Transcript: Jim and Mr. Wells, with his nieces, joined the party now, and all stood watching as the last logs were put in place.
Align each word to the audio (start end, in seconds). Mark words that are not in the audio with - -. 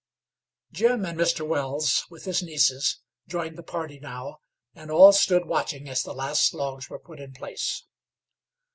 Jim 0.71 1.05
and 1.05 1.15
Mr. 1.15 1.47
Wells, 1.47 2.07
with 2.09 2.25
his 2.25 2.41
nieces, 2.41 3.01
joined 3.27 3.55
the 3.55 3.61
party 3.61 3.99
now, 3.99 4.39
and 4.73 4.89
all 4.89 5.13
stood 5.13 5.45
watching 5.45 5.87
as 5.87 6.01
the 6.01 6.11
last 6.11 6.55
logs 6.55 6.89
were 6.89 6.97
put 6.97 7.19
in 7.19 7.33
place. 7.33 7.83